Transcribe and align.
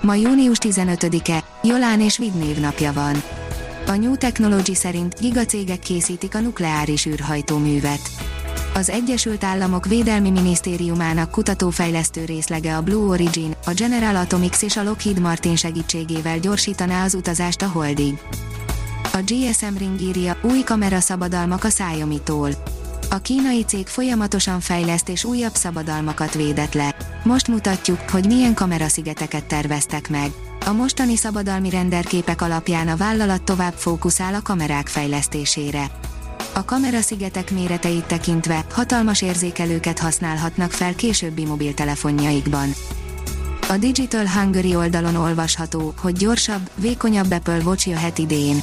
Ma 0.00 0.14
június 0.14 0.58
15-e, 0.60 1.44
Jolán 1.62 2.00
és 2.00 2.18
Vid 2.18 2.60
napja 2.60 2.92
van. 2.92 3.22
A 3.86 3.96
New 3.96 4.16
Technology 4.16 4.74
szerint 4.74 5.20
gigacégek 5.20 5.78
készítik 5.78 6.34
a 6.34 6.40
nukleáris 6.40 7.06
űrhajtóművet. 7.06 8.00
Az 8.74 8.90
Egyesült 8.90 9.44
Államok 9.44 9.86
Védelmi 9.86 10.30
Minisztériumának 10.30 11.30
kutatófejlesztő 11.30 12.24
részlege 12.24 12.76
a 12.76 12.82
Blue 12.82 13.08
Origin, 13.08 13.54
a 13.66 13.72
General 13.72 14.16
Atomics 14.16 14.62
és 14.62 14.76
a 14.76 14.82
Lockheed 14.82 15.20
Martin 15.20 15.56
segítségével 15.56 16.38
gyorsítaná 16.38 17.04
az 17.04 17.14
utazást 17.14 17.62
a 17.62 17.68
Holdig. 17.68 18.18
A 19.12 19.22
GSM 19.26 19.76
Ring 19.78 20.00
írja, 20.00 20.36
új 20.42 20.62
kamera 20.62 21.00
szabadalmak 21.00 21.64
a 21.64 21.68
Xiaomi-tól. 21.68 22.50
A 23.10 23.18
kínai 23.18 23.64
cég 23.64 23.86
folyamatosan 23.86 24.60
fejleszt 24.60 25.08
és 25.08 25.24
újabb 25.24 25.54
szabadalmakat 25.54 26.34
védett 26.34 26.74
le. 26.74 26.94
Most 27.22 27.48
mutatjuk, 27.48 28.00
hogy 28.10 28.26
milyen 28.26 28.54
kameraszigeteket 28.54 29.44
terveztek 29.44 30.08
meg. 30.08 30.30
A 30.66 30.72
mostani 30.72 31.16
szabadalmi 31.16 31.70
renderképek 31.70 32.42
alapján 32.42 32.88
a 32.88 32.96
vállalat 32.96 33.42
tovább 33.42 33.72
fókuszál 33.72 34.34
a 34.34 34.42
kamerák 34.42 34.88
fejlesztésére. 34.88 35.90
A 36.54 36.64
kameraszigetek 36.64 37.50
méreteit 37.50 38.04
tekintve 38.04 38.64
hatalmas 38.72 39.22
érzékelőket 39.22 39.98
használhatnak 39.98 40.70
fel 40.70 40.94
későbbi 40.94 41.44
mobiltelefonjaikban. 41.44 42.68
A 43.68 43.76
Digital 43.76 44.26
Hungary 44.28 44.76
oldalon 44.76 45.16
olvasható, 45.16 45.94
hogy 45.98 46.12
gyorsabb, 46.12 46.70
vékonyabb 46.74 47.30
Apple 47.32 47.60
Watch 47.64 47.88
jöhet 47.88 48.18
idén. 48.18 48.62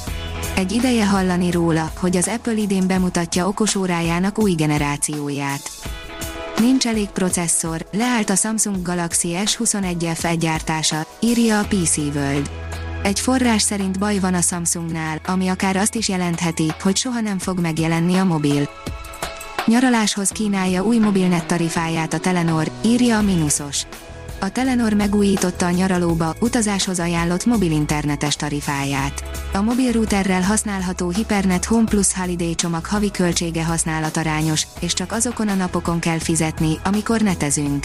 Egy 0.56 0.72
ideje 0.72 1.06
hallani 1.06 1.50
róla, 1.50 1.92
hogy 1.96 2.16
az 2.16 2.28
Apple 2.28 2.54
idén 2.54 2.86
bemutatja 2.86 3.48
okosórájának 3.48 4.38
új 4.38 4.52
generációját. 4.52 5.70
Nincs 6.60 6.86
elég 6.86 7.08
processzor, 7.08 7.86
leállt 7.92 8.30
a 8.30 8.34
Samsung 8.34 8.82
Galaxy 8.82 9.36
S21 9.44 10.10
F 10.14 10.36
gyártása, 10.38 11.06
írja 11.20 11.58
a 11.58 11.66
PC 11.68 11.96
World. 11.96 12.50
Egy 13.02 13.20
forrás 13.20 13.62
szerint 13.62 13.98
baj 13.98 14.18
van 14.18 14.34
a 14.34 14.40
Samsungnál, 14.40 15.20
ami 15.26 15.48
akár 15.48 15.76
azt 15.76 15.94
is 15.94 16.08
jelentheti, 16.08 16.72
hogy 16.82 16.96
soha 16.96 17.20
nem 17.20 17.38
fog 17.38 17.60
megjelenni 17.60 18.16
a 18.16 18.24
mobil. 18.24 18.68
Nyaraláshoz 19.66 20.28
kínálja 20.28 20.84
új 20.84 20.98
mobilnet 20.98 21.46
tarifáját 21.46 22.12
a 22.12 22.18
Telenor, 22.18 22.70
írja 22.84 23.16
a 23.16 23.22
Minusos. 23.22 23.86
A 24.40 24.48
Telenor 24.48 24.92
megújította 24.92 25.66
a 25.66 25.70
nyaralóba, 25.70 26.34
utazáshoz 26.40 27.00
ajánlott 27.00 27.44
mobil 27.44 27.70
internetes 27.70 28.36
tarifáját. 28.36 29.24
A 29.52 29.60
mobil 29.60 29.92
routerrel 29.92 30.42
használható 30.42 31.10
Hypernet 31.10 31.64
Home 31.64 31.88
Plus 31.88 32.14
Holiday 32.14 32.54
csomag 32.54 32.86
havi 32.86 33.10
költsége 33.10 33.64
használatarányos, 33.64 34.66
és 34.80 34.92
csak 34.92 35.12
azokon 35.12 35.48
a 35.48 35.54
napokon 35.54 35.98
kell 35.98 36.18
fizetni, 36.18 36.78
amikor 36.84 37.20
netezünk. 37.20 37.84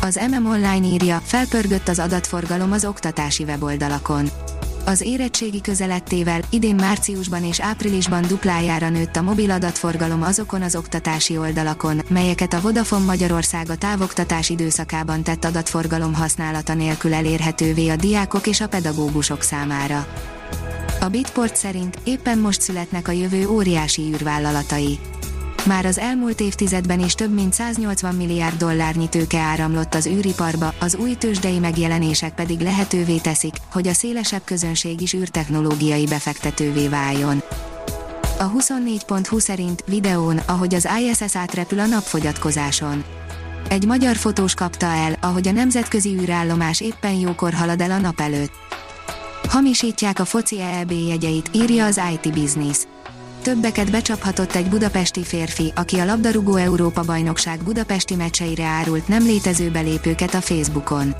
Az 0.00 0.20
MM 0.30 0.46
Online 0.46 0.86
írja, 0.86 1.20
felpörgött 1.24 1.88
az 1.88 1.98
adatforgalom 1.98 2.72
az 2.72 2.84
oktatási 2.84 3.42
weboldalakon. 3.42 4.30
Az 4.86 5.00
érettségi 5.00 5.60
közelettével 5.60 6.40
idén 6.50 6.74
márciusban 6.74 7.44
és 7.44 7.60
áprilisban 7.60 8.22
duplájára 8.22 8.88
nőtt 8.88 9.16
a 9.16 9.22
mobil 9.22 9.50
adatforgalom 9.50 10.22
azokon 10.22 10.62
az 10.62 10.76
oktatási 10.76 11.38
oldalakon, 11.38 12.00
melyeket 12.08 12.52
a 12.52 12.60
Vodafone 12.60 13.04
Magyarország 13.04 13.70
a 13.70 13.76
távoktatás 13.76 14.50
időszakában 14.50 15.22
tett 15.22 15.44
adatforgalom 15.44 16.14
használata 16.14 16.74
nélkül 16.74 17.14
elérhetővé 17.14 17.88
a 17.88 17.96
diákok 17.96 18.46
és 18.46 18.60
a 18.60 18.68
pedagógusok 18.68 19.42
számára. 19.42 20.06
A 21.00 21.08
Bitport 21.08 21.56
szerint 21.56 21.98
éppen 22.04 22.38
most 22.38 22.60
születnek 22.60 23.08
a 23.08 23.12
jövő 23.12 23.48
óriási 23.48 24.02
űrvállalatai. 24.02 24.98
Már 25.66 25.86
az 25.86 25.98
elmúlt 25.98 26.40
évtizedben 26.40 27.00
is 27.00 27.14
több 27.14 27.34
mint 27.34 27.52
180 27.52 28.14
milliárd 28.14 28.56
dollárnyi 28.56 29.08
tőke 29.08 29.38
áramlott 29.38 29.94
az 29.94 30.06
űriparba, 30.06 30.74
az 30.80 30.94
új 30.94 31.14
tőzsdei 31.14 31.58
megjelenések 31.58 32.34
pedig 32.34 32.60
lehetővé 32.60 33.16
teszik, 33.16 33.54
hogy 33.72 33.86
a 33.86 33.92
szélesebb 33.92 34.44
közönség 34.44 35.00
is 35.00 35.14
űrtechnológiai 35.14 36.06
befektetővé 36.06 36.88
váljon. 36.88 37.42
A 38.38 38.52
24.20 38.52 39.40
szerint 39.40 39.84
videón, 39.86 40.38
ahogy 40.46 40.74
az 40.74 40.88
ISS 41.00 41.36
átrepül 41.36 41.78
a 41.78 41.86
napfogyatkozáson. 41.86 43.04
Egy 43.68 43.86
magyar 43.86 44.16
fotós 44.16 44.54
kapta 44.54 44.86
el, 44.86 45.16
ahogy 45.20 45.48
a 45.48 45.52
nemzetközi 45.52 46.18
űrállomás 46.20 46.80
éppen 46.80 47.14
jókor 47.14 47.52
halad 47.52 47.80
el 47.80 47.90
a 47.90 47.98
nap 47.98 48.20
előtt. 48.20 48.52
Hamisítják 49.48 50.18
a 50.18 50.24
foci 50.24 50.60
EEB 50.60 50.90
jegyeit, 50.90 51.50
írja 51.52 51.84
az 51.84 52.00
IT 52.12 52.32
Business. 52.32 52.78
Többeket 53.46 53.90
becsaphatott 53.90 54.54
egy 54.54 54.68
budapesti 54.68 55.24
férfi, 55.24 55.72
aki 55.74 55.98
a 55.98 56.04
labdarúgó 56.04 56.56
Európa 56.56 57.02
bajnokság 57.02 57.62
budapesti 57.62 58.14
meccseire 58.14 58.64
árult 58.64 59.08
nem 59.08 59.22
létező 59.22 59.70
belépőket 59.70 60.34
a 60.34 60.40
Facebookon. 60.40 61.14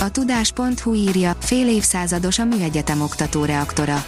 A 0.00 0.10
tudás.hu 0.10 0.94
írja, 0.94 1.36
fél 1.40 1.68
évszázados 1.68 2.38
a 2.38 2.44
műegyetem 2.44 3.00
oktatóreaktora. 3.00 4.04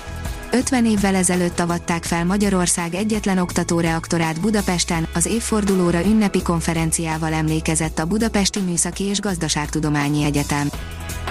50 0.50 0.87
évvel 0.87 1.15
ezelőtt 1.15 1.61
avatták 1.61 2.05
fel 2.05 2.25
Magyarország 2.25 2.94
egyetlen 2.94 3.38
oktatóreaktorát 3.38 4.41
Budapesten, 4.41 5.09
az 5.15 5.27
évfordulóra 5.27 6.05
ünnepi 6.05 6.43
konferenciával 6.43 7.33
emlékezett 7.33 7.99
a 7.99 8.06
Budapesti 8.06 8.61
Műszaki 8.61 9.05
és 9.05 9.21
Gazdaságtudományi 9.21 10.25
Egyetem. 10.25 10.69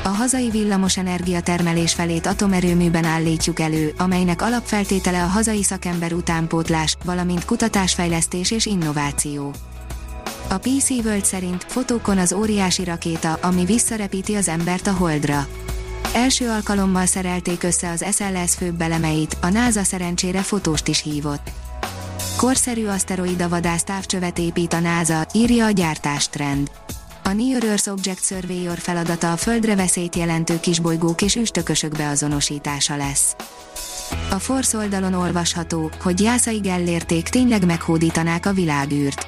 A 0.07 0.09
hazai 0.09 0.49
villamos 0.49 0.97
energiatermelés 0.97 1.93
felét 1.93 2.25
atomerőműben 2.25 3.03
állítjuk 3.03 3.59
elő, 3.59 3.93
amelynek 3.97 4.41
alapfeltétele 4.41 5.23
a 5.23 5.27
hazai 5.27 5.63
szakember 5.63 6.13
utánpótlás, 6.13 6.97
valamint 7.05 7.45
kutatásfejlesztés 7.45 8.51
és 8.51 8.65
innováció. 8.65 9.53
A 10.49 10.57
PC 10.57 10.89
World 10.89 11.25
szerint 11.25 11.63
fotókon 11.63 12.17
az 12.17 12.33
óriási 12.33 12.83
rakéta, 12.83 13.33
ami 13.33 13.65
visszarepíti 13.65 14.35
az 14.35 14.47
embert 14.47 14.87
a 14.87 14.93
Holdra. 14.93 15.47
Első 16.13 16.49
alkalommal 16.49 17.05
szerelték 17.05 17.63
össze 17.63 17.89
az 17.89 18.05
SLS 18.11 18.55
főbb 18.55 18.81
elemeit, 18.81 19.37
a 19.41 19.49
NASA 19.49 19.83
szerencsére 19.83 20.41
fotóst 20.41 20.87
is 20.87 21.01
hívott. 21.01 21.51
Korszerű 22.37 22.85
aszteroida 22.85 23.49
vadász 23.49 23.83
távcsövet 23.83 24.39
épít 24.39 24.73
a 24.73 24.79
NASA, 24.79 25.25
írja 25.33 25.65
a 25.65 25.71
gyártástrend. 25.71 26.71
A 27.27 27.33
Near 27.33 27.63
Earth 27.63 27.91
Object 27.91 28.25
Surveyor 28.25 28.77
feladata 28.77 29.31
a 29.31 29.37
Földre 29.37 29.75
veszélyt 29.75 30.15
jelentő 30.15 30.59
kisbolygók 30.59 31.21
és 31.21 31.35
üstökösök 31.35 31.97
beazonosítása 31.97 32.95
lesz. 32.95 33.35
A 34.29 34.39
Force 34.39 34.77
oldalon 34.77 35.13
olvasható, 35.13 35.91
hogy 36.01 36.19
Jászai 36.19 36.57
Gellérték 36.57 37.29
tényleg 37.29 37.65
meghódítanák 37.65 38.45
a 38.45 38.53
világűrt. 38.53 39.27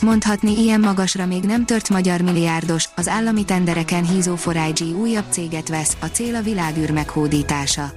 Mondhatni 0.00 0.62
ilyen 0.62 0.80
magasra 0.80 1.26
még 1.26 1.42
nem 1.42 1.64
tört 1.64 1.88
magyar 1.88 2.20
milliárdos, 2.20 2.88
az 2.96 3.08
állami 3.08 3.44
tendereken 3.44 4.06
hízó 4.06 4.34
4 4.52 4.82
újabb 4.82 5.26
céget 5.30 5.68
vesz, 5.68 5.96
a 6.00 6.06
cél 6.06 6.34
a 6.34 6.42
világűr 6.42 6.90
meghódítása. 6.90 7.92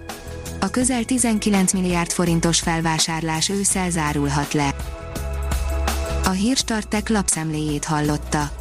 A 0.60 0.70
közel 0.70 1.04
19 1.04 1.74
milliárd 1.74 2.12
forintos 2.12 2.60
felvásárlás 2.60 3.50
ősszel 3.50 3.90
zárulhat 3.90 4.54
le. 4.54 4.76
A 6.24 6.30
hírstartek 6.30 7.10
lapszemléjét 7.10 7.86
hallotta. 7.86 8.61